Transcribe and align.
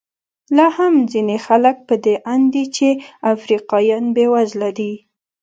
لا 0.57 0.65
هم 0.77 0.93
ځینې 1.11 1.37
خلک 1.45 1.75
په 1.87 1.95
دې 2.05 2.15
اند 2.33 2.45
دي 2.53 2.65
چې 2.75 2.87
افریقایان 3.33 4.05
بېوزله 4.15 4.69
دي. 4.79 4.93